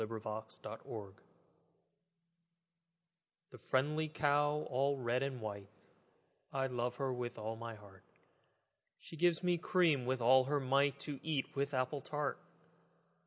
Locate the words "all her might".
10.19-10.97